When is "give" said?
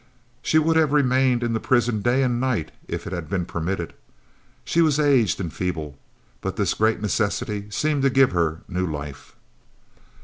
8.09-8.31